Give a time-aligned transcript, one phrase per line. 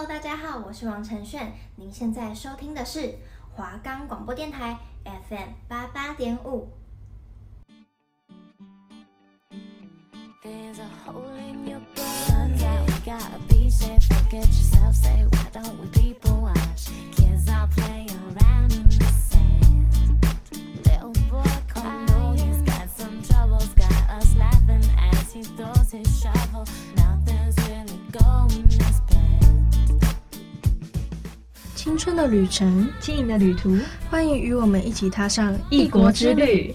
[0.00, 1.52] Hello，大家好，我是王晨炫。
[1.74, 3.16] 您现在收听的是
[3.56, 4.78] 华冈广播电台
[5.28, 6.68] FM 八八点五。
[31.88, 33.74] 青春的旅程，轻盈的旅途，
[34.10, 36.74] 欢迎与我们一起踏上异国之旅。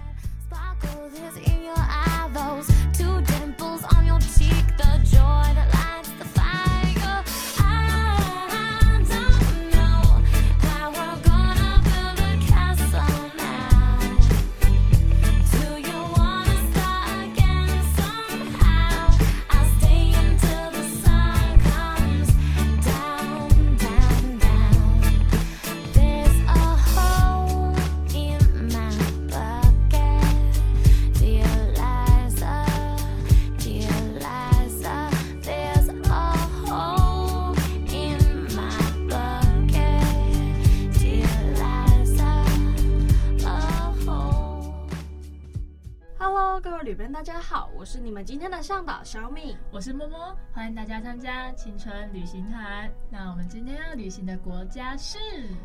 [47.07, 52.89] 大家好，我是你们今天的向导小米，我是摸摸，欢迎大家参加青春旅行团。
[53.09, 55.17] 那我们今天要旅行的国家是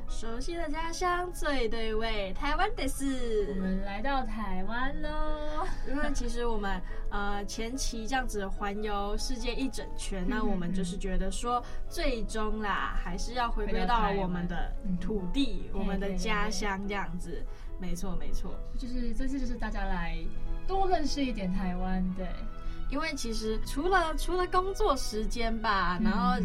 [0.08, 3.46] 熟悉的家乡，最对味，台湾的是。
[3.50, 17.44] 我们来到台湾喽，因为其实我们呃前期这样子环游世界一整圈，那我们就是觉得说，最终啦还是要回归到我们的土地，我们的家乡这样子。
[17.78, 20.18] 没错，没错，就是这次就是大家来。
[20.66, 22.26] 多认识一点台湾，对，
[22.90, 26.36] 因为其实除了除了工作时间吧，然后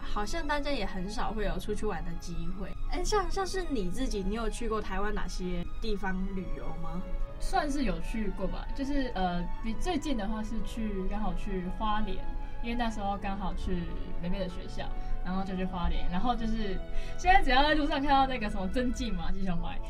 [0.00, 2.68] 好像大家也很少会有出去玩的机会。
[2.90, 7.00] 哎，像像是你自己，你有去过台湾哪些地方旅游吗？
[7.38, 12.18] 算是有去过吧，就是呃，比最近的话是去刚好去花莲，
[12.62, 13.84] 因为那时候刚好去
[14.20, 14.84] 妹妹的学校，
[15.24, 16.78] 然后就去花莲，然后就是
[17.16, 19.80] 现在只要在路上看到那个什么真迹嘛，就想买。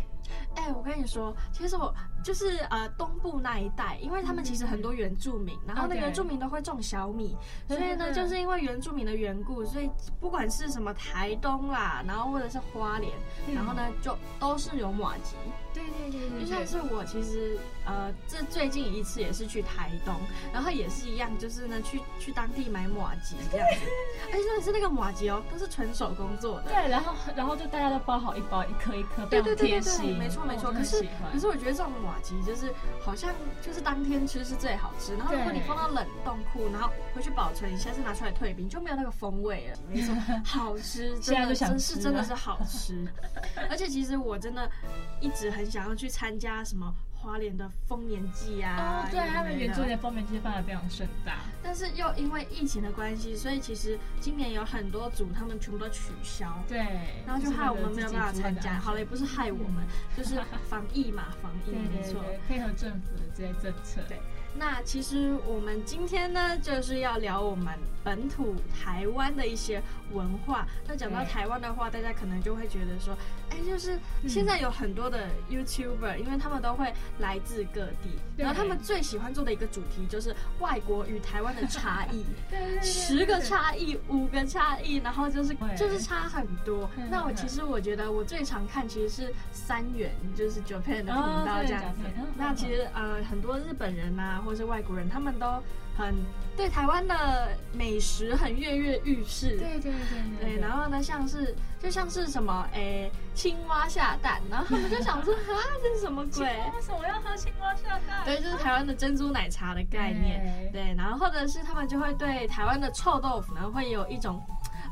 [0.72, 1.94] 我跟你说，其实我
[2.25, 7.36] 就是呃东部那一带，因为他们其实很多原住民，然后那原住民都会种小米，
[7.69, 13.12] 所以呢，就是因为原住民的缘故，所以不管是什么台东啦，然后或者是花莲，
[13.54, 15.36] 然后呢就都是有马吉。
[15.72, 20.16] 对对对对，就像是我其实呃这最近一次也是去台东，
[20.53, 23.86] 然后也是一样，就是呢去去当地买马吉这样子，
[24.32, 26.72] 而且真的是那个马吉哦，都是纯手工做的。
[26.72, 29.54] 对，然后然后就大家都包好一包一颗一颗，非常贴心。
[29.54, 30.59] 对对对对对，没错没错。
[30.72, 33.32] 可是可是我觉得这种瓦吉就是好像
[33.62, 39.78] 就是当天吃是最好吃，然后如果你放到冷冻库，然后回去保存一下，再拿出来退冰，就没有那个风味了。
[39.88, 43.06] 没错，好吃，真的真是真的是好吃。
[43.69, 44.71] 而且其实我真的
[45.21, 46.92] 一直很想要去参加什么。
[47.22, 56.78] 花莲的丰年祭啊，哦，对，他们原住民的丰年祭办的非常盛大，但是又因为疫情的关系，所以其实今年有很多组他们全部都取消，对，
[57.26, 58.78] 然后就害我们没有办法参加。
[58.80, 64.00] 好了，也不是害我们，嗯、就是防疫嘛，防疫 没错，配合政府的这些政策。
[64.09, 64.19] 对，
[64.56, 67.72] 那其实我们今天呢，就是要聊我们
[68.03, 70.66] 本土台湾的一些文化。
[70.87, 73.16] 那讲到台湾的话，大家可能就会觉得说，
[73.50, 76.93] 哎，就是现在有很多的 YouTuber，因为他们都会。
[77.19, 82.25] 来自各地，然后他们最喜欢做的一个主题就是外国与台湾的差异，
[82.83, 86.89] 十个差异，五个差异，然后就是就是差很多。
[87.10, 92.01] 那我其实我觉得我最常看其实是三元，就是 Japan 的频道这样子。
[92.36, 95.47] 那其实呃很多日本人呐，或是外国人，他们都
[95.97, 96.15] 很
[96.57, 99.57] 对台湾的美食很跃跃欲试。
[99.59, 99.92] 对对对
[100.41, 100.51] 对。
[100.57, 106.45] 对，然后呢，像是就像是什么诶青蛙下蛋，然后他们就想说啊这是什么鬼？
[106.45, 108.25] 为什么要喝青蛙下蛋？
[108.25, 110.71] 对，就是台湾的珍珠奶茶的概念。
[110.72, 114.43] 对，然后或者是他们就会对台湾的臭豆腐呢，会有一种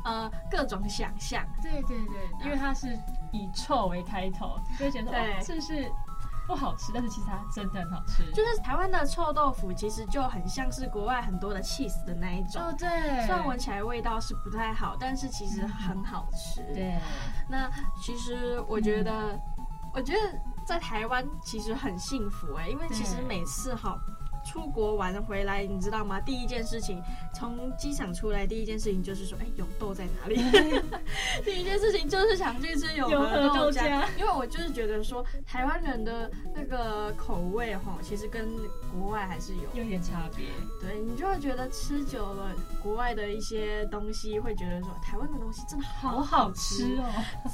[0.03, 1.45] 呃各种想象。
[1.61, 2.87] 对对对，因为它是
[3.31, 5.89] 以臭为开头，就觉得哦，这是
[6.49, 8.23] 不好吃，但是其实它真的很好吃。
[8.31, 12.59] 就是台湾的臭豆腐，其实就很像是国外很多的 cheese 的那一种。
[12.59, 12.89] 哦，对。
[13.27, 16.63] 虽然闻起来味道是不太好，但是其实很好吃。
[16.63, 16.99] 嗯、对。
[17.47, 17.69] 那
[18.01, 19.39] 其实我觉得，嗯、
[19.93, 20.19] 我觉得
[20.65, 23.95] 在台湾其实很幸福哎、欸，因为其实每次哈。
[24.45, 26.19] 出国玩回来，你知道吗？
[26.21, 27.01] 第一件事情，
[27.33, 30.35] 从机场出来，第一件事情就是说，哎、欸，永豆在哪里？
[31.43, 38.47] 第一件事情就是想去吃永和豆浆，因为我就是觉得说，台湾人的那个口味哈，其实跟
[38.93, 40.45] 国外还是有有点差别。
[40.81, 42.51] 对，你就会觉得吃久了
[42.81, 47.03] 国外的一些东西，会觉得说，台湾的东西真的好好吃哦。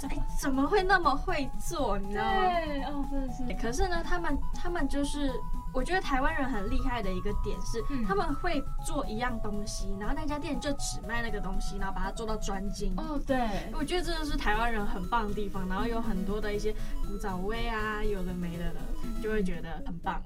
[0.03, 1.97] 哎、欸，怎么会那么会做？
[1.97, 2.41] 你知道吗？
[2.41, 3.43] 对，哦，真的是。
[3.61, 5.31] 可是呢，他们他们就是。
[5.75, 12.93] 我觉得台湾人很厉害的一个点是，他们会做一样东西，然后那家店就只卖那个东西，然后把它做到专精。
[12.95, 15.67] 哦，对，我觉得这就是台湾人很棒的地方。
[15.67, 16.73] 然后有很多的一些
[17.05, 18.79] 古早味啊，有的没的的，
[19.21, 20.23] 就会觉得很棒。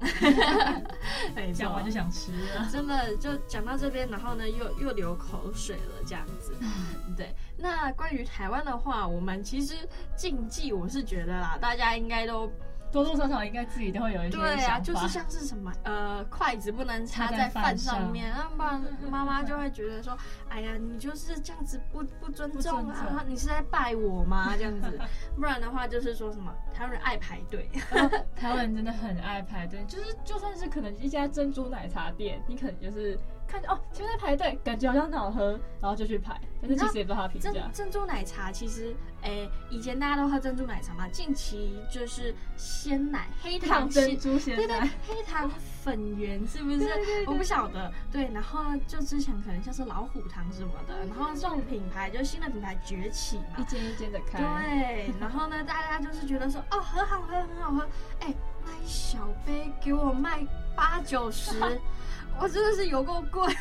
[1.52, 6.54] 讲完就想吃了，真的就讲到这边，然后呢又又流口水了，这样子。
[7.18, 9.76] 对，那关于台湾的话，我们其实
[10.16, 12.48] 禁忌，我是觉得啦，大家应该都。
[12.92, 20.18] 多多少少应该自己都会有一些对啊，就是像是什么呃，筷子不能插在饭上面， 要不然妈妈就会觉得说，
[20.50, 24.54] 哎呀，你就是这样子不不尊重啊，你是在拜我吗？
[24.58, 25.00] 这样子，
[25.36, 27.70] 不然的话就是说什么台湾人爱排队，
[28.36, 33.18] 台湾人真的很爱排队，就是就算是可能一家珍珠奶茶店，你可能就是。
[33.50, 36.40] 看着哦，前面在排队，感觉好像很好喝，然后就去排。
[36.62, 37.52] 但是其实也不知道他评价。
[37.52, 45.50] 珍珍珠奶茶其实，诶、欸，以前大家都喝珍珠奶茶嘛，近期就是鲜奶、黑糖珍珠鲜奶，对对，黑糖
[45.82, 46.90] 粉圆是不是？
[47.26, 47.92] 我不晓得。
[48.12, 54.38] 对，然后就之前可能像是老虎糖什么的，然后这种品牌就新的品牌崛起嘛，一间一间的开。
[54.40, 57.82] 对，然后呢，大家就是觉得说，哦，很好喝，很好喝。
[58.20, 58.36] 哎、欸，
[58.66, 61.56] 那一小杯给我卖八九十。
[62.40, 63.54] 我真的是有够贵，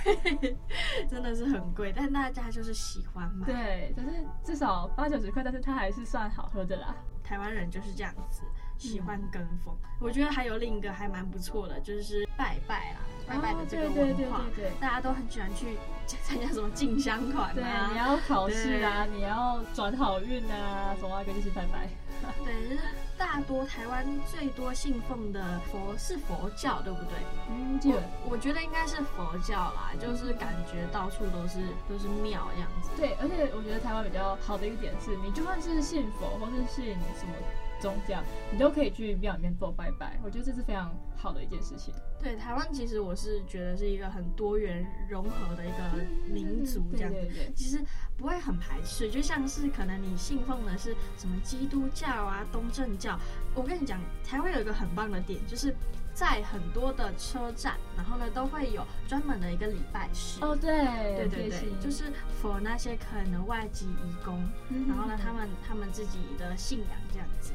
[1.10, 3.46] 真的是很贵，但大家就是喜欢买。
[3.46, 4.12] 对，但是
[4.44, 6.94] 至少八九十块，但是它还是算好喝的啦。
[7.25, 8.42] 台湾人就是这样子，
[8.78, 9.76] 喜欢跟风。
[9.82, 15.76] 嗯、我觉得还有另一个还蛮不错的，就是拜拜啦，拜拜的这个文化，对对对对对，大家都很喜欢去
[16.22, 17.54] 参加什么进香团啊。
[17.54, 21.88] 对，你要考试啊，你要转好运啊，总要跟你去拜拜。
[22.44, 22.82] 对，就是
[23.16, 27.14] 大多台湾最多信奉的佛是佛教，对不对？
[27.48, 32.90] 嗯，我我觉得应该是佛教啦，就是感觉到处都是都是庙这样子。
[32.96, 37.32] 对，而且我觉得台湾比较好的一点是，你就算是信佛或是信什么。
[37.80, 38.22] 宗教，
[38.52, 41.94] 你都可以去庙里面做拜拜，我觉得这是非常好的一件事情。
[42.20, 47.80] 对，台湾其实我是觉得是一个很多元融合的一个民族，这样子，对对对，其实
[48.16, 49.08] 不会很排斥。
[49.10, 53.19] 就像是可能你信奉的是什么基督教啊、东正教，
[53.54, 55.75] 我跟你讲，台湾有一个很棒的点，就是。
[56.14, 60.40] 在很多的车站，然后呢，都会有专门的一个礼拜室。
[60.42, 60.84] 哦，对，
[61.16, 67.52] 对对对，就是 for 那些可能外籍移工，嗯、然后呢，他们他们自己的信仰这样子。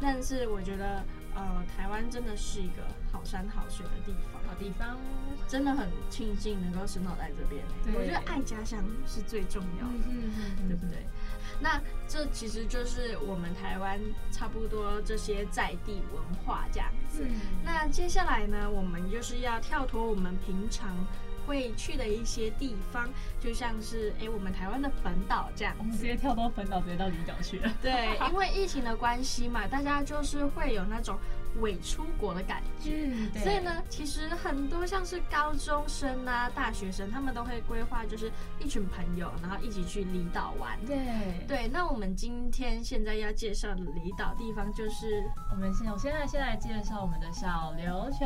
[0.00, 1.04] 但是我觉得，
[1.34, 2.82] 呃，台湾真的是一个
[3.12, 4.98] 好山好水的地方，好地方，
[5.48, 7.64] 真的很庆幸能够生长在这边。
[7.94, 11.06] 我觉得爱家乡是最重要的，嗯嗯，对不对？
[11.60, 14.00] 那这其实就是我们台湾
[14.32, 17.24] 差不多这些在地文化这样子。
[17.24, 17.34] 嗯、
[17.64, 20.96] 那接下来呢，我们就是要跳脱我们平常
[21.46, 23.08] 会去的一些地方，
[23.40, 25.74] 就像是哎，我们台湾的本岛这样。
[25.78, 27.72] 我们直接跳到本岛，直接到离岛去了。
[27.80, 31.18] 对，因为疫情的关系嘛，大家就是会有那种
[31.60, 33.10] 伪出国的感觉。
[33.42, 40.78] 所以呢，其实很多像是高中生啊、大学生，他们都会规划，就是一群朋友，然后一起去离岛玩。
[40.86, 40.96] 对。
[41.46, 48.24] 对，那我们今天现在要介绍的离岛地方，就是我们先，我现在先来介绍我们的小琉球。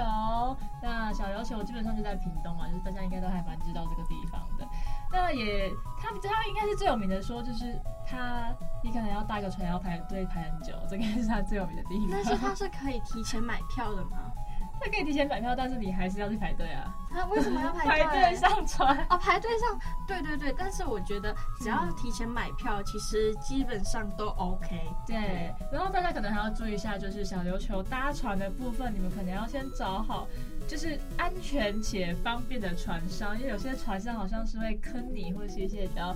[0.82, 2.99] 那小琉球基本上就在屏东嘛，就是大家。
[3.08, 4.68] 应该都还蛮知道这个地方的，
[5.11, 12.09] 那也他他应该是最有名的，说就是他，你可能要搭个船要排队排很久，这个是他最有名的地方。
[12.11, 14.33] 但是他是可以提前买票的吗？
[14.80, 16.94] 他可以提前买票，但是你还是要去排队啊。
[17.11, 18.04] 他为什么要排队？
[18.04, 20.54] 排队上船哦，排队上，对对对。
[20.56, 24.88] 但是我觉得只要提前买票，嗯、其实基本上都 OK。
[25.06, 25.16] 对。
[25.18, 30.28] 对然后大家可能还要注意一下，就是小琉球搭船的部分，你们可能要先找好，
[30.66, 36.14] 就是安全且方便的船商，因为有些船商好像是会坑你，或者是一些比较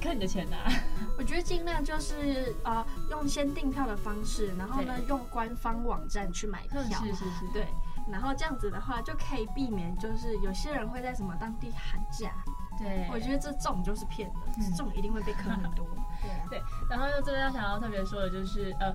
[0.00, 0.70] 坑你的钱啊。
[1.18, 6.82] 我觉得尽量就是呃用先订票的方式，然后呢用官方网站去买票。
[6.82, 7.66] 是是是，对。
[8.10, 12.32] 然后这样子的话，就可以避免，就是有些人会在什么当地喊价。
[12.78, 15.86] 对，我觉得这种就是骗的，嗯、这种一定会被坑很多。
[16.20, 16.62] 对对。
[16.90, 18.92] 然后又这边要想要特别说的就是，呃，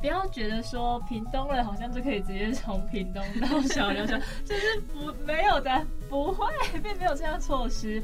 [0.00, 6.46] 不要觉得说屏东人好像就可以直接从屏东到小琉球， 就是不没有的，不会，
[6.82, 8.02] 并没有这样措施。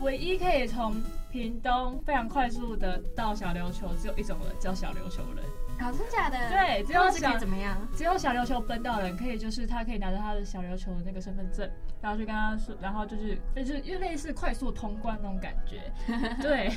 [0.00, 0.94] 唯一可以从
[1.30, 5.44] 屏东非常快速的到小琉球，只有一种人，叫小琉球人。
[5.80, 6.36] 好，真假的？
[6.50, 7.76] 对，只有小怎么样？
[7.96, 11.68] 只有小琉球本岛人可以，就是他可以拿着他的小琉球的那个身份证，
[12.02, 15.90] 然后去跟他说，然后就是就是因为类似快速通关那种感觉。
[16.42, 16.70] 对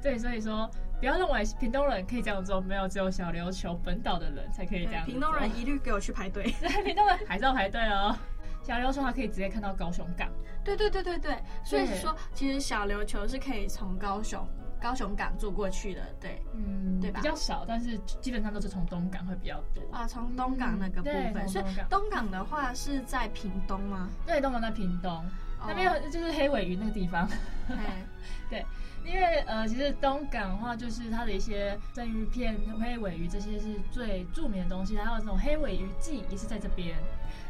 [0.00, 5.04] 对，所以说不要认为屏东人可以这样做，没有，只有小琉球本岛的人才可以这样。
[5.04, 6.44] 屏东人一律给我去排队。
[6.58, 8.16] 对，屏东人还是要排队哦。
[8.62, 10.28] 小琉球它可以直接看到高雄港。
[10.64, 14.46] 对对对对对，所以说其实小琉球是可以从高雄。
[14.80, 17.20] 高雄港坐过去的，对，嗯，对吧？
[17.20, 20.06] 比较少，但是基本上都是从东港会比较多啊。
[20.06, 24.08] 从东港那个部分，嗯、所以东港的话是在屏东吗？
[24.26, 27.28] 对，东港在屏东、哦、那边就是黑尾鱼那个地方。
[28.48, 28.64] 对，
[29.04, 36.96] 因为呃，其实东港的话，就是它的一些生鱼片、黑尾鱼这些是最著名的东西，还有这种黑尾鱼季也是在这边。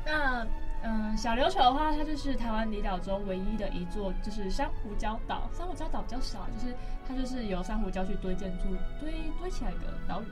[0.05, 0.47] 那
[0.83, 5.51] 嗯，小琉球的话，它就是台湾离岛中唯一的一座，就是珊瑚礁岛。
[5.53, 6.73] 珊瑚礁岛比较少，就是
[7.09, 8.65] 它就是由珊瑚礁去堆建筑
[9.01, 10.27] 堆堆起来的岛屿。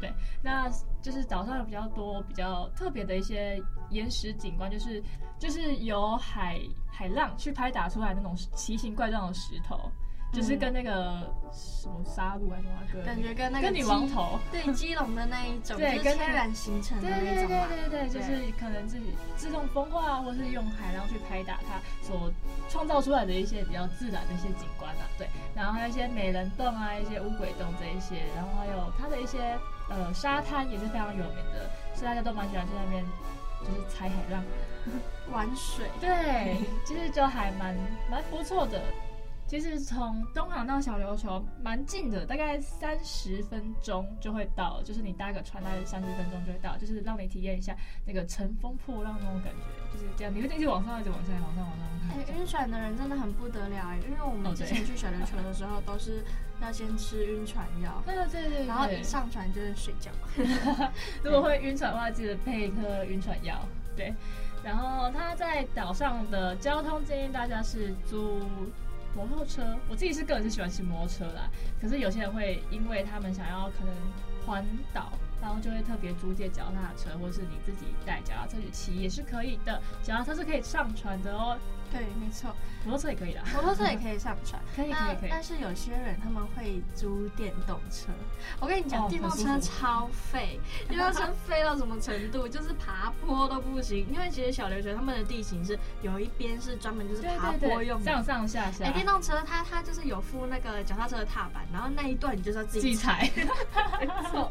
[0.00, 0.10] 对，
[0.40, 0.70] 那
[1.02, 5.02] 就是岛上有比较多比较特别的一些岩石景观，就是
[5.38, 6.58] 就是由海
[6.90, 9.90] 海浪去拍打出来那种奇形怪状的石头。
[10.32, 22.30] 就是跟那个什么沙鹿还是什么，感觉跟那个跟女王头，对，基隆的那一种，对，跟天然形成的那种，对对对对对，就是可能自己自动风化，或是用海浪去拍打它所
[22.68, 29.58] 创造出来的一些比较自然的一些景观啊，对，然后还有一些美人洞啊，一些乌鬼洞这一些，然后还有它的一些
[29.88, 33.04] 呃沙滩也是非常有名的，所以大家都蛮喜欢去那边
[33.62, 34.44] 就是踩海浪、
[35.32, 36.56] 玩水，对，
[36.86, 37.74] 其实就还蛮
[38.08, 38.80] 蛮不错的。
[39.50, 47.76] 其实从东航到小琉球蛮近的，大概三十分钟就会到，就是你搭个船，大概三十分钟就会到，就是让你体验一下
[48.06, 52.16] 那个乘风破浪那种感觉，就是这样，你会一直往上，一直往上，往上，往上。
[52.16, 56.22] 哎，晕船的人真的很不得了哎，因为我们之前去小琉球的时候都是
[56.62, 60.12] 要先吃晕船药， 对对对对，然后一上船就是睡觉。
[61.24, 63.58] 如果会晕船的话，记得配一颗晕船药。
[63.96, 64.14] 对，
[64.62, 68.38] 然后他在岛上的交通建议大家是租。
[69.14, 71.50] 摩托车，我自己是个人是喜欢骑摩托车啦。
[71.80, 73.94] 可是有些人会因为他们想要可能
[74.46, 79.80] 环岛，然后就会特别租借脚踏车，或是你自己带脚踏车去骑也是可以的。
[80.02, 81.58] 脚踏车是可以上传的哦。
[81.90, 82.54] 对，没错，
[82.84, 85.30] 摩托车也可以的，摩托车也可以上船， 可以可以可以。
[85.30, 88.08] 但是有些人他们会租电动车，
[88.60, 92.46] 我跟你讲，哦、电动车超废，电动车废到什么程度？
[92.48, 98.84] 就是爬坡都不行，因为其实小琉球他们的地形是有一边是专门就是爬坡用的，上上下下。
[98.84, 103.30] 哎，电动车它它就是有附那个脚踏车的踏板，然后那一段你就是要自己踩，
[104.00, 104.50] 没错，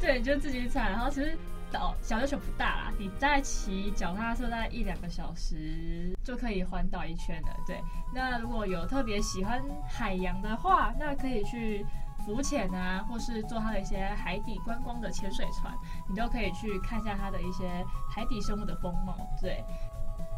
[0.00, 1.36] 对，你就自己踩，然后其实。
[1.72, 7.48] 岛小琉球不大啦，你在骑脚踏车大概一两个小时就可以环岛一圈了。
[7.66, 7.80] 对，
[8.14, 11.86] 那如果有特别喜欢海洋的话，那可以去
[12.24, 15.74] 浮潜啊，或是坐它的一些海底观光的潜水船，
[16.08, 19.16] 你都可以去看一下它的一些海底生物的风貌。
[19.40, 19.64] 对，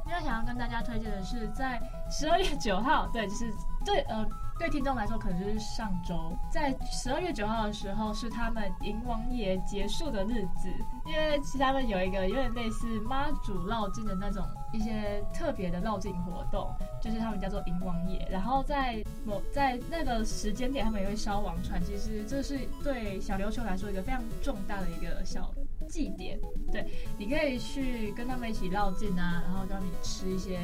[0.07, 3.53] 另外想要跟大家推荐的是，在十二月九号，对，就是
[3.85, 4.27] 对呃。
[4.63, 10.69] 对听众来说，可能就是上周，在十二月九号的时候，是他们迎王爷结束的日子。
[11.05, 18.25] 因为其实他们有一个有点类似妈祖绕境的那种一些特别的绕境活动，就是他们叫做迎王爷。
[18.31, 21.83] 然后在某在那个时间点，他们也会烧王船。
[21.83, 25.53] 其实这是对小琉球来说一个非常重大的一个小
[25.89, 26.39] 祭典。
[26.71, 26.89] 对，
[27.19, 30.61] 你可以去跟他们一起绕境啊，然后让你吃一些。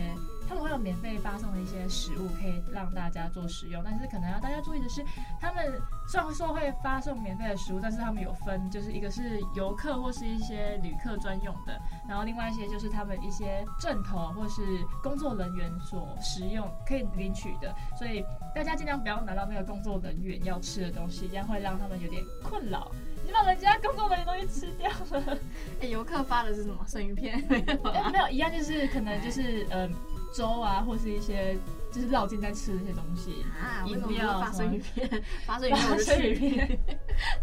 [0.48, 3.82] 他们会有免费发送的一些食物，可以让大家做使用。
[3.84, 5.04] 但是可能要大家注意的是，
[5.38, 5.78] 他们
[6.08, 11.78] 虽然说会发送免费的食物，但是他们有分，就是一个是游客或是一些旅客专用的，
[12.08, 14.62] 然后另外一些就是他们一些正头或是
[15.02, 17.74] 工作人员所食用可以领取的。
[17.98, 18.24] 所以
[18.54, 22.90] 大家尽量不要拿到那个工作人员要吃的东西，这样会让他们有点困扰。
[23.26, 25.38] 你把人家工作人员东西吃掉了。
[25.82, 26.82] 哎，游客发的是什么？
[26.86, 27.44] 生鱼片？
[27.46, 29.92] 没有，没有，一样就是可能就是嗯。
[30.32, 31.56] 粥啊，或是一些
[31.90, 33.44] 就是绕境在吃的一些东西。
[33.60, 35.08] 啊，饮料、发生鱼片、
[35.46, 36.80] 发生鱼片、生鱼片，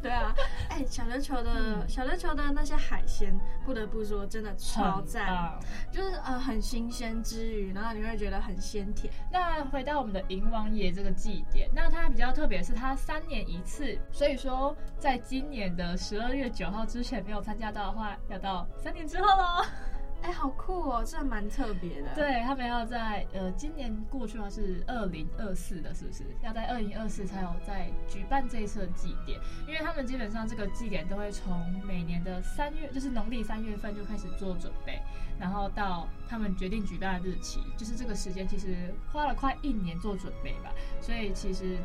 [0.01, 0.33] 对啊，
[0.69, 5.57] 哎、欸，小琉球的、嗯、小琉球的那些海鲜，不得不说真的超赞，
[5.91, 9.11] 就是呃很新鲜之余，然后你会觉得很鲜甜。
[9.31, 19.65] 那回到我们的迎王爷这个祭典，那它比较特别是它三年一次，所以说在今年的十二月九号之前没有参加到的话，要到三年之后喽。
[20.25, 22.07] 哎，好酷哦，这蛮特别的。
[22.15, 26.23] 对，他们要在呃今年过去的话是二零二四的，是不是？
[26.41, 34.99] 要在二零二四才有在举办这一次的祭典，因为他们基本上这个祭典都会从每年的三月，就是农历三月份就开始做准备，
[35.39, 41.77] 然后到他们决定举办的日期，就是这个时间其实花了快一年做准备吧，所以其实。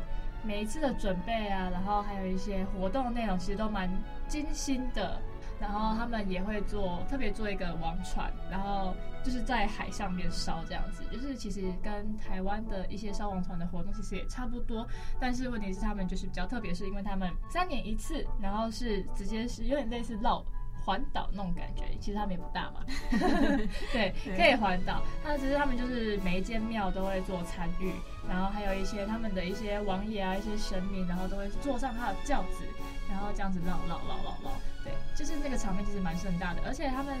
[0.43, 3.87] 每一次的准备啊，然后还有一些活动内容，其实都蛮
[4.27, 5.21] 精心的。
[5.61, 14.87] 然后他们也会做特别做一个王船，然后就是在海上面烧这样子，就是其实跟台湾的一些烧王船的活动其实也差不多。
[15.19, 20.43] 但是问题是他们就是比较特别，是因为他们三年一次，然后是直接是有点类似绕。
[20.83, 22.83] 环岛那种感觉，其实他们也不大嘛，
[23.93, 25.03] 对，可以环岛。
[25.23, 27.93] 那其实他们就是每一间庙都会做参与，
[28.27, 32.65] 然后还有一些他们的一些王爷啊、一些神明，然后都会坐上他的轿子，
[33.07, 34.51] 然后这样子绕绕绕绕绕。
[34.83, 36.61] 对，就是那个场面其实蛮盛大的。
[36.65, 37.17] 而且他们，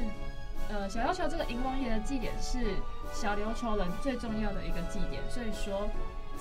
[0.69, 2.75] 呃，小琉球这个迎王爷的祭典是
[3.13, 5.89] 小琉球人最重要的一个祭典，所以说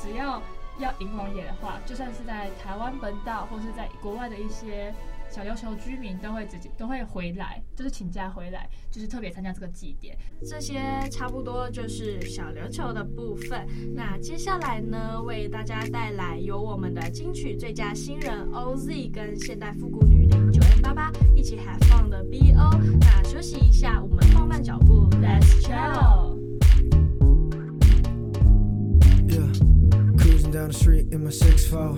[0.00, 0.42] 只要
[0.78, 4.94] 要迎王爷的话，就算是在台湾本岛或是在国外的一些。
[5.30, 10.18] 小琉球居民都会自己都会回来，就是请假回来，就是特别参加这个祭典。
[10.42, 13.66] 这些差不多就是小琉球的部分。
[13.94, 22.78] 那接下来呢，为大家带来由我们的金曲最佳新人 OZ 跟现代复古女伶 9m88 一起 have fun 的 BO。
[23.00, 26.29] 那休息一下，我们放慢脚步，Let's chill。
[30.59, 31.97] Down the street in my six four,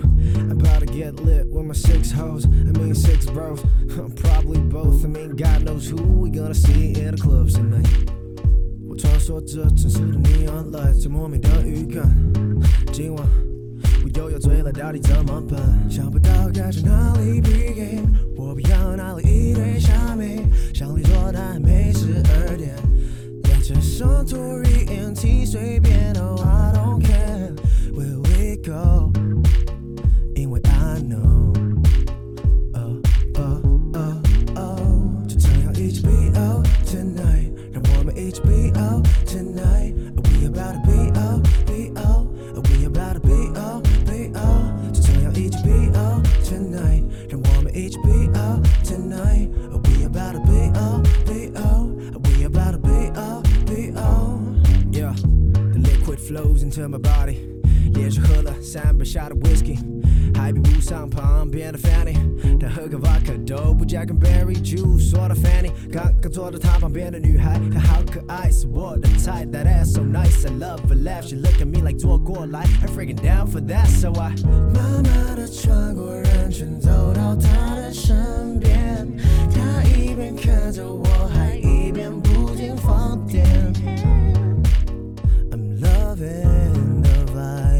[0.50, 2.44] about to get lit with my six hoes.
[2.44, 3.60] I mean six bros,
[4.16, 5.04] probably both.
[5.04, 7.86] I mean God knows who we gonna see in the clubs tonight.
[8.88, 12.12] 我穿梭着城市的 neon lights，最莫名的预感。
[12.90, 13.24] 今晚
[14.02, 15.60] 我又要醉了，到底怎么办？
[15.88, 18.02] 想不到该去哪里 begin，
[18.34, 20.40] 我不要哪里一堆虾米，
[20.74, 22.74] 想你做但还没十二点。
[23.44, 26.56] 要接受 Tory NT 随便的话。
[28.63, 29.12] Go，
[67.03, 69.45] 边的女孩，她好可爱，是我的菜。
[69.51, 71.27] That ass so nice, I love her laugh.
[71.27, 74.33] She look at me like 坐过来，I'm freaking down for that, so I
[74.73, 79.05] 慢慢的穿过人群，走到她的身边，
[79.51, 83.45] 她一边看着我，还一边不停放电。
[85.51, 86.53] I'm loving.
[87.03, 87.72] I'll just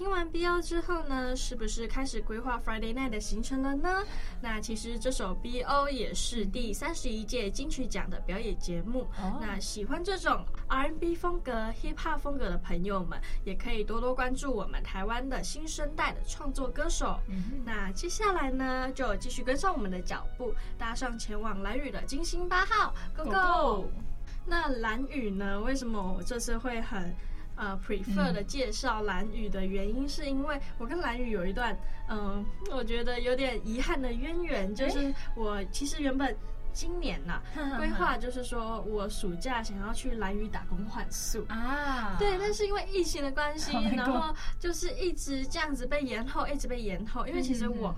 [0.00, 4.02] 听完 BO 之后呢，是不是开始规划 Friday Night 的行程了呢？
[4.40, 9.02] 那其实这首 BO 也是第三十一届金曲奖的表演节目。
[9.22, 17.20] 哦、那喜欢这种 R&B 风格、Hip Hop 风格的朋友们，也可以多多关注我们台湾的新生代的创作歌手。
[17.66, 23.90] 那接下来呢，就继续跟上我们的脚步，搭上前往蓝雨的金星八号，Go Go！, Go, go!
[24.46, 25.60] 那蓝雨呢？
[25.60, 27.14] 为什么我这次会很？
[27.60, 31.76] 呃，prefer 的介绍蓝宇的原因，是因为我跟蓝宇有一段，
[32.08, 36.34] 嗯、呃，我觉得有点遗憾的渊源，就是我其实原本
[36.72, 41.44] 今年呐、啊，规划就是说我暑假想要去蓝屿打工换宿。
[41.48, 47.94] 啊，对，但是因为疫情的关系，然后就是一直这样子被延后，一直被延后，因为其实我。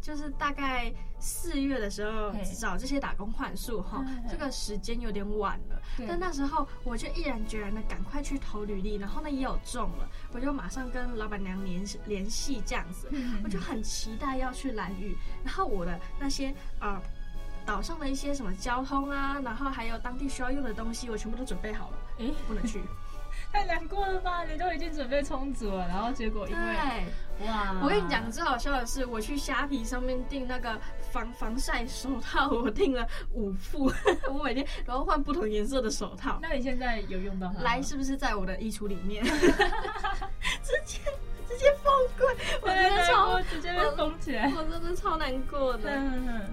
[0.00, 5.80] 就是大概四月的时候找这些打工换宿哈，这个时间有点晚了。
[6.06, 13.10] 但那时候我就毅然决然的赶快去投履历，然后呢也有中了，我就马上跟老板娘联联系这样子，
[13.42, 15.16] 我就很期待要去兰屿。
[15.44, 17.00] 然后我的那些呃
[17.64, 21.98] 岛上的一些什么交通啊，然后还有当地需要用的东西，我全部都准备好了。
[22.18, 22.80] 诶，不能去。
[23.52, 24.44] 太难过了吧？
[24.44, 27.06] 你都已经准备充足了，然后结果因为对
[27.44, 30.78] 哇，我跟你讲最好笑的是，我去虾皮上面订那个
[31.10, 33.92] 防防晒手套，我订了五副，
[34.32, 36.38] 我每天然后换不同颜色的手套。
[36.40, 37.62] 那你现在有用到它？
[37.62, 39.22] 来，是不是在我的衣橱里面？
[39.24, 41.00] 直接。
[41.56, 45.90] 直接崩溃，我真的超直接被封起来，我 真的超难过的。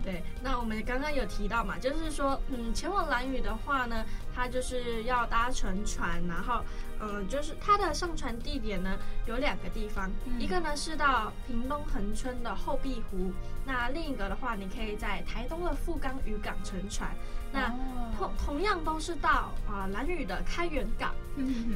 [0.04, 6.62] 对，那我们刚刚有提到嘛，就是说，嗯，前往蓝屿的话呢，它就是要搭乘船，然后，
[7.02, 13.32] 嗯，就是它的上船地点呢有两个地方，嗯、一个呢是到屏东恒春的后壁湖，
[13.66, 17.10] 那另一个的话，你可以在台东的富冈渔港乘船。
[17.54, 17.74] 那
[18.18, 21.14] 同同样都是到啊蓝屿的开元港，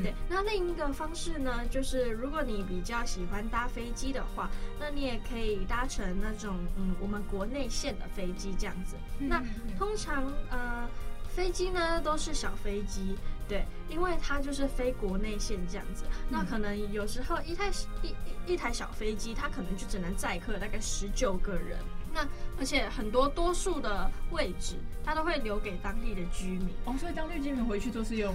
[0.04, 0.14] 对。
[0.28, 8.96] 那另一个方式呢，就是如果你比较喜欢搭飞机的话，那你也可以搭乘那种嗯我们国内线的飞机这样子。
[9.20, 9.42] 那
[9.78, 10.88] 通常呃
[11.28, 13.16] 飞机呢都是小飞机，
[13.48, 16.06] 对，因为它就是飞国内线这样子。
[16.30, 17.70] 那可能有时候一台
[18.02, 21.78] 一一,一台小飞机，它可能就只能载客大概十九个人。
[22.18, 22.28] 那
[22.60, 24.76] 而且很多多数的位置，
[25.06, 28.34] 它都会留给当地的居民哦，所以当地居民回去都是用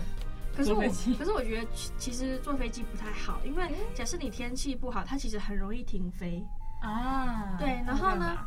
[0.57, 0.83] 可是我，
[1.18, 1.68] 可是我觉得
[1.99, 6.45] 其实坐飞机不太好，因为假设你天气不好，它其实很容易停飞
[6.81, 7.57] 啊。
[7.59, 8.38] 对，然后呢，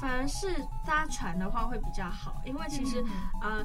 [0.00, 3.04] 反而是搭船的话会比较好，因为其实
[3.42, 3.62] 呃。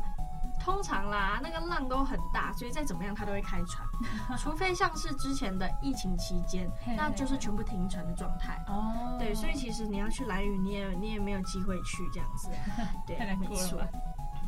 [0.65, 3.87] 通常啦，那个浪都很大，所以再怎么样它都会开船，
[4.35, 8.59] 除非像是之前的疫情期间，那就是全部停船的状态。
[8.67, 12.49] 哦，对，所以其实你要去蓝屿，你也你也没有机会去这样子。
[13.05, 13.79] 对，没错。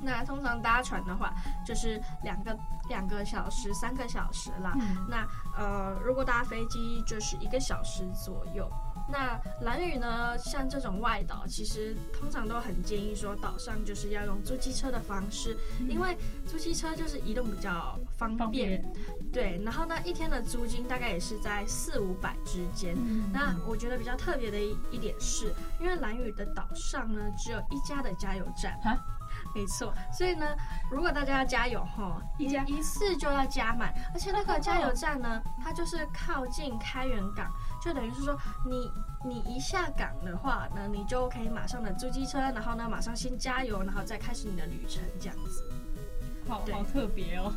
[0.02, 1.32] 那通常搭船的话，
[1.64, 2.58] 就是两个
[2.90, 4.74] 两个小时、三个小时啦。
[4.80, 8.68] 嗯、那呃，如果搭飞机就是一个小时左右。
[9.10, 18.38] 那蓝屿呢，像这种外岛，其实通常都很建议说，岛上就是要用租机车的方式，嗯、因为租机车就是移动比较方便。
[18.38, 18.93] 方便
[19.32, 22.96] 对，然后呢，一天的租金大概也是在四五百之间。
[22.98, 28.78] 嗯、那我觉得比较特别的一一点是，因为蓝屿的岛上呢，只有一家的加油站。
[29.58, 30.46] 没错，所以呢，
[30.91, 38.38] 如果大家要加油哈，一家一次就要加满，而且那个加油站呢，它就是靠近开元港，就等于是说
[38.70, 38.91] 你
[39.28, 45.63] 你一下港的话呢，你就可以马上的租机车，然后呢马上先加油，然后再开始你的旅程这样子。
[46.48, 47.52] 好好特别哦。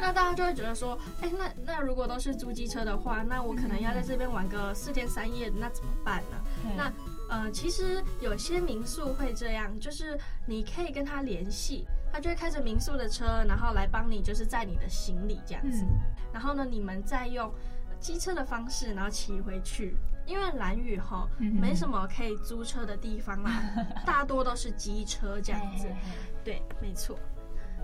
[0.00, 6.36] 那大家就会觉得说，哎，那那如果都是租机车的话，那我可能要在这边玩个四天三夜，那怎么办呢？
[6.64, 6.92] 嗯、那
[7.28, 15.84] 呃，其实有些民宿会这样，就是你可以跟他联系，他就会开着民宿的车，然后来帮你，就是载你的行李这样子。
[15.84, 16.00] 嗯、
[16.32, 17.52] 然后呢，你们再用
[18.00, 19.96] 机车的方式，然后骑回去。
[20.26, 23.62] 因为蓝屿哈没什么可以租车的地方啦，
[24.04, 25.86] 大多都是机车这样子。
[26.44, 27.18] 对，没错。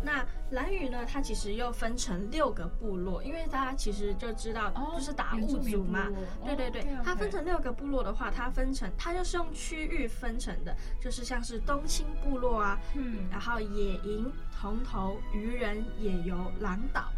[0.05, 1.05] 那蓝屿呢？
[1.07, 6.09] 它其实又分成六个部落，因为大家其实就知道，就是达悟族嘛。
[6.45, 17.11] 对对对，它分成六个部落的话，它分成，它就是用区域分成的，就是像是东青部落啊，嗯，然后野营、铜头、渔人、野游、狼岛，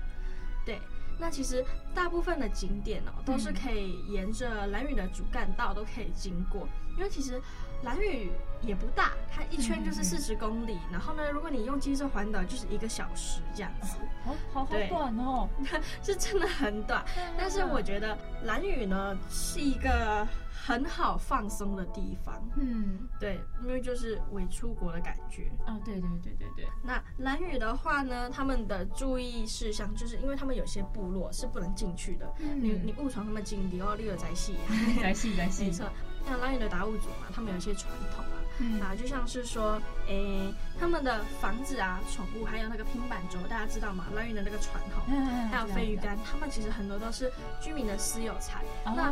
[0.65, 0.81] 对。
[1.19, 7.43] 那其实大部分的景点哦，都是可以沿着蓝屿的主干道都可以经过，因为其实。
[7.83, 8.31] 兰屿
[8.63, 10.75] 也不大，它一圈就是四十公里。
[10.75, 13.99] 嗯、然后呢，如果你用机车环岛，就是一个小时这样子。
[14.25, 15.49] 好好好短哦，
[16.03, 17.05] 是真的很短。
[17.17, 22.43] 嗯、但是我觉得蓝屿呢是一个很好放松的地方。
[22.57, 25.49] 嗯，对，因为就是伪出国的感觉。
[25.67, 26.67] 哦，对对对对对。
[26.83, 32.35] 那蓝屿的话呢，他们的注意事项就是，因为他们有些部落是不能进去的。
[32.41, 34.57] 嗯、你你误闯他们境地哦，你有在戏，
[35.01, 35.67] 在戏在戏。
[35.67, 35.89] 没错，
[36.27, 38.43] 像兰屿的达悟族嘛，他们有一些传统啊。
[38.59, 44.07] 嗯、啊，就像是说，诶、欸，他们的房子啊、宠物，还有那个平板桌，大家知道吗？
[44.15, 48.65] 兰屿的那个船吼，嗯、还有飞鱼竿，他们其实很多都是居民的私有财。
[48.87, 49.11] 哦、那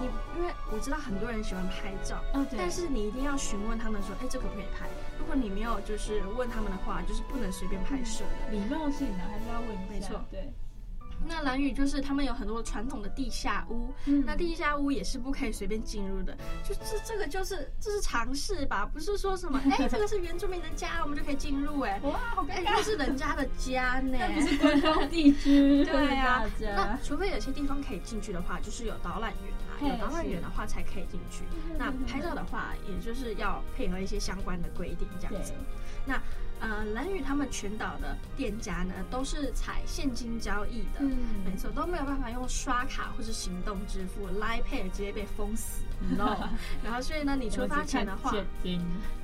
[0.00, 4.88] 你因为我知道很多人喜欢拍照，哦、但是你一定要询问他们说，哎、欸，这可不可以拍？
[5.18, 8.50] 如果你没有就是问他们的话，就是不能随便拍摄的。
[8.50, 9.86] 礼、嗯、貌性的还是要问一下。
[9.90, 10.50] 没错，对。
[11.24, 16.36] 那蓝屿就是他们有很多传统的地下屋，嗯、那地下屋也是不可以随便进入的。
[16.62, 22.08] 就这这个就是这是常识吧，不是说什么 哎、欸，这个是原住民的家，我们就可以进入哎、欸。
[22.08, 25.84] 哇，好尴尬，这、欸、是人家的家呢，那不是官方地区。
[25.86, 31.44] 对啊，那除非有些地方可以进去的话，就是有导览员啊，有导览员的话才可以进去。
[31.78, 35.52] 那拍照的话，也就是要配合一些相关的规定这样子。
[36.04, 36.20] 那。
[36.58, 46.16] 呃，蓝屿他们全岛的店家呢，都是采现金交易的，嗯，没错，都没有办法用刷卡或是行动支付，Line Pay 直接被封死，你？
[46.82, 48.32] 然后所以呢，你出发前的话，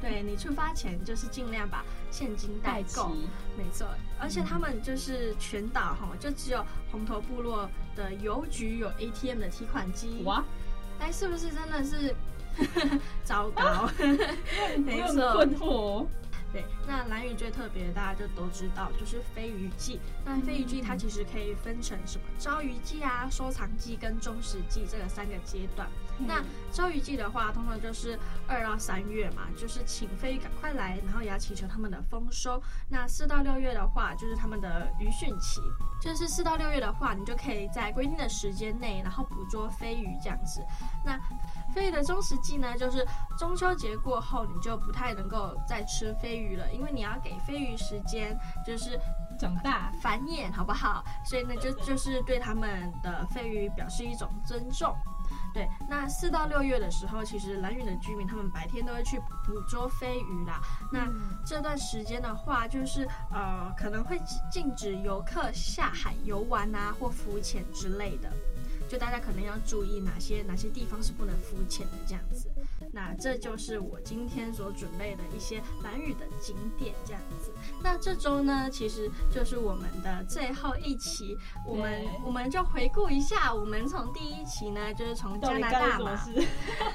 [0.01, 3.17] 对，你出发前就是尽量把现金带够，
[3.57, 3.89] 没错，
[4.21, 7.67] 而且他们就是全岛哈，就只有红头部落
[7.97, 10.45] 的邮局有 ATM 的提款机，哇，
[11.01, 12.15] 哎，是不是真的是
[13.25, 13.63] 糟糕？
[13.65, 13.93] 啊、
[14.85, 16.07] 没错，困惑。
[16.53, 19.99] 对，那蓝鱼最特别的，大家就都知道，就是飞鱼季。
[20.25, 25.89] 那飞鱼季它其实可以分成什么招鱼季啊、收藏季跟中食季这个三个阶段。
[26.23, 32.63] 嗯、那周鱼季的话，通常就是二到三月嘛，就是请飞鱼赶快来，然后也要祈求他们的丰收。
[32.89, 35.61] 那四到六月的话，就是他们的鱼汛期，
[36.01, 40.65] 就是四到六月的话，你就可以在规定的时间内，然后捕捉飞鱼这样子。
[41.05, 41.19] 那
[41.75, 43.07] 飞鱼的中食季呢，就是
[43.39, 48.99] 中秋节过后，你就不太能够再吃飞鱼了，因为你要给飞鱼时间，就是
[49.39, 51.05] 长大繁衍，好不好？
[51.25, 54.95] 所以呢，就就是对他们的飞鱼表示一种尊重。
[55.53, 60.61] 对，那四到六月的时候，其实蓝屿的居民他们白天都会去捕捉飞鱼啦。
[60.91, 61.07] 那
[61.45, 68.31] 这段时间的话，就是呃，可能会禁止游客下海游玩啊，或浮潜之类的。
[68.89, 72.47] 就大家可能要注意哪些哪些地方是不能浮潜的这样子，
[72.93, 77.51] 那这就是我今天所准备的一些兰屿的景点这样子。
[77.83, 86.21] 那这周呢，其实就是我们的最后一期，我们我们就回顾一下，我们从第一期呢，就是从加拿大嘛，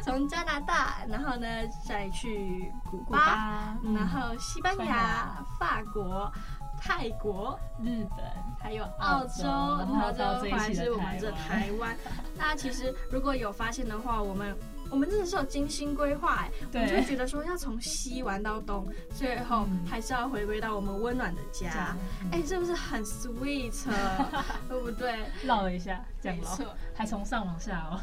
[0.04, 1.48] 从加拿大，然后呢
[1.86, 6.32] 再去古巴，古巴然后西班牙、法国。
[6.80, 8.24] 泰国、日本
[8.60, 9.44] 还有澳洲，
[9.80, 11.98] 然后最后还是我们这台湾。
[12.38, 14.56] 那其实如果有发现的话，我们
[14.89, 21.95] 我们真的是有精心规划哎，我们就会觉得说要从西玩到东，最后还是要回归到我们温暖的家。
[22.32, 23.73] 哎，是不是很 sweet？
[24.69, 25.19] 对不对？
[25.43, 28.00] 绕了一下，这样没错，还从上往下哦。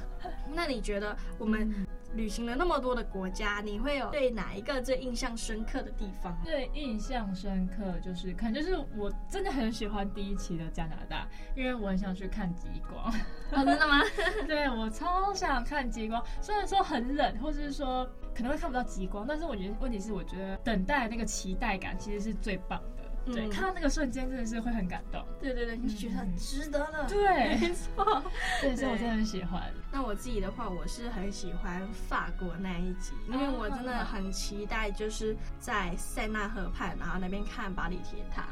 [0.55, 1.73] 那你觉得我们？
[2.15, 6.37] 旅行了那么多的国家，你会有对哪一个最印象深刻的地方？
[6.45, 13.13] 最印象深刻就是，可能就是我真的很喜欢第一期的加拿大，因为我很想去看极光。
[13.53, 14.01] 哦，真的吗？
[14.47, 22.94] 对，我超想看极光，虽然说很冷，或者是说可能会看不到极光，但是我觉得问题是，我觉得等待那个期待感其实是最棒的。
[23.27, 25.25] 对，看到那个瞬间真的是会很感动。
[25.41, 27.07] 对对对，你觉得很值得了。
[27.09, 28.23] 对，没错。
[28.61, 29.63] 对，所以我真的很喜欢。
[29.91, 38.45] 那我自己的话，我是很喜欢法国那一集，因为我真的很期待，就是在塞纳河畔，然后那边看巴黎铁塔。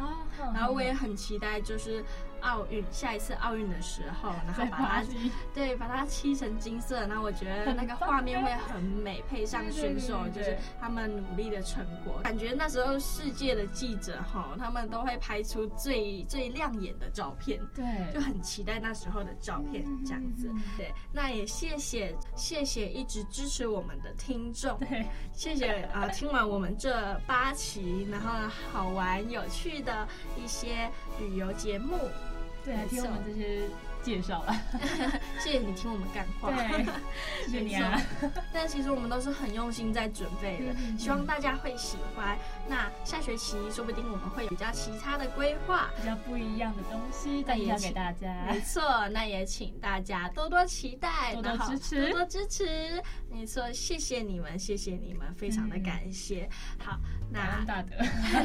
[0.55, 2.05] 然后我也很期待，就是
[2.43, 5.05] 奥运下一次奥运的时候，然后把它
[5.55, 14.51] 对把它漆成金色，然后我觉得那个画面会很美，配上选手就是他们努力的成果，感觉那时候世界的记者哈。
[14.59, 20.49] 他们都会拍出最最亮眼的照片，对，就很期待那时候的照片这样子。
[20.77, 26.09] 对，那也谢谢谢谢一直支持我们的听众，对，谢谢啊、呃！
[26.11, 28.31] 听完我们这八期，然后
[28.73, 31.97] 好玩有趣的一些旅游节目，
[32.65, 33.63] 对，听我们这些。
[34.03, 34.55] 介绍了，
[35.39, 36.85] 谢谢你听我们干话，对，
[37.47, 38.01] 谢谢你啊。
[38.53, 42.37] 但其实我们都是很用心在准备的，希望大家会喜欢。
[42.69, 48.45] 那下学期说不定我们会有比较其他的规划，比较不一样的东西分享给大家。
[48.47, 53.03] 没错，那也请大家多多期待，多多支持，多多支持。
[53.31, 56.49] 没错，谢谢你们，谢谢你们，非常的感谢。
[56.79, 56.99] 好，
[57.31, 57.97] 那大德，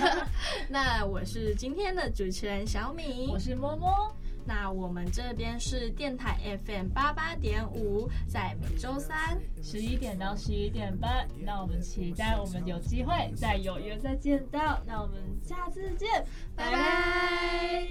[0.70, 4.16] 那我是今天的主持人小米，我是摸摸。
[4.48, 11.28] 那我们这边是电台 FM 八八点五，在每周三十一点到十一点半。
[11.46, 14.82] 那我们期待我们有机会再有约再见到。
[14.88, 17.86] 那我们下次见，拜拜。